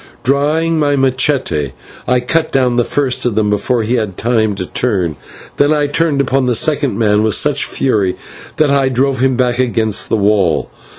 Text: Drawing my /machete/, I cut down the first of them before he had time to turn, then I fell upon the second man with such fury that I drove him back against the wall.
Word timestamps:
Drawing 0.23 0.79
my 0.79 0.95
/machete/, 0.95 1.73
I 2.07 2.19
cut 2.21 2.51
down 2.51 2.75
the 2.75 2.83
first 2.83 3.23
of 3.23 3.35
them 3.35 3.51
before 3.51 3.83
he 3.83 3.97
had 3.97 4.17
time 4.17 4.55
to 4.55 4.65
turn, 4.65 5.15
then 5.57 5.71
I 5.71 5.87
fell 5.89 6.19
upon 6.19 6.47
the 6.47 6.55
second 6.55 6.97
man 6.97 7.21
with 7.21 7.35
such 7.35 7.65
fury 7.65 8.15
that 8.55 8.71
I 8.71 8.89
drove 8.89 9.19
him 9.19 9.35
back 9.37 9.59
against 9.59 10.09
the 10.09 10.17
wall. 10.17 10.71